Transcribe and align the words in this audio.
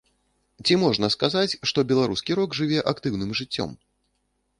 Ці 0.65 0.77
можна 0.83 1.09
сказаць, 1.15 1.57
што 1.71 1.83
беларускі 1.91 2.37
рок 2.39 2.57
жыве 2.61 2.79
актыўным 2.93 3.37
жыццём? 3.41 3.69